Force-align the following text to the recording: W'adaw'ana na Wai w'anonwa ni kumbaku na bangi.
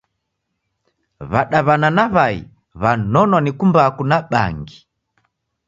W'adaw'ana 1.31 1.89
na 1.97 2.05
Wai 2.15 2.37
w'anonwa 2.81 3.39
ni 3.41 3.51
kumbaku 3.57 4.03
na 4.09 4.17
bangi. 4.31 4.79